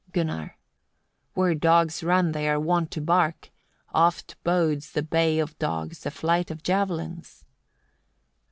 Gunnar. 0.13 0.57
24. 1.35 1.35
"Where 1.35 1.53
dogs 1.53 2.03
run 2.03 2.31
they 2.31 2.49
are 2.49 2.59
wont 2.59 2.89
to 2.89 3.01
bark: 3.01 3.51
oft 3.93 4.35
bodes 4.43 4.93
the 4.93 5.03
bay 5.03 5.37
of 5.37 5.55
dogs 5.59 5.99
the 5.99 6.09
flight 6.09 6.49
of 6.49 6.63
javelins." 6.63 7.43